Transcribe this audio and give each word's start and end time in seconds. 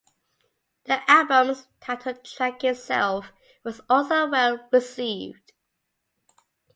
The 0.85 0.97
album's 1.07 1.67
title 1.79 2.15
track 2.15 2.63
itself 2.63 3.31
was 3.63 3.81
also 3.87 4.27
well 4.31 4.67
received. 4.71 5.51